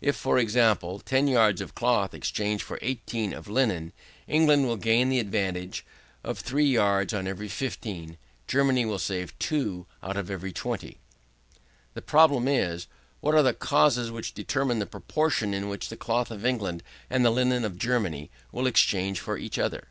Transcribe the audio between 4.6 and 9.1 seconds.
will gain an advantage of 3 yards on every 15, Germany will